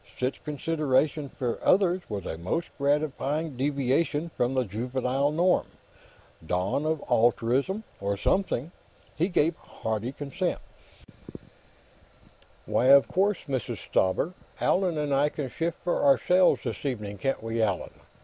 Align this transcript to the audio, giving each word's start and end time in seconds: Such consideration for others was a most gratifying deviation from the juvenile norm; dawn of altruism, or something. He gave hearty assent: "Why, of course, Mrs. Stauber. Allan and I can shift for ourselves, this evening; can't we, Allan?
Such 0.17 0.43
consideration 0.43 1.29
for 1.29 1.59
others 1.61 2.01
was 2.09 2.25
a 2.25 2.35
most 2.35 2.69
gratifying 2.79 3.55
deviation 3.55 4.29
from 4.35 4.55
the 4.55 4.63
juvenile 4.63 5.29
norm; 5.31 5.67
dawn 6.43 6.87
of 6.87 7.03
altruism, 7.07 7.83
or 7.99 8.17
something. 8.17 8.71
He 9.15 9.27
gave 9.27 9.55
hearty 9.57 10.11
assent: 10.19 10.57
"Why, 12.65 12.87
of 12.87 13.07
course, 13.07 13.41
Mrs. 13.47 13.77
Stauber. 13.77 14.33
Allan 14.59 14.97
and 14.97 15.13
I 15.13 15.29
can 15.29 15.51
shift 15.51 15.77
for 15.83 16.03
ourselves, 16.03 16.63
this 16.63 16.83
evening; 16.83 17.19
can't 17.19 17.43
we, 17.43 17.61
Allan? 17.61 17.91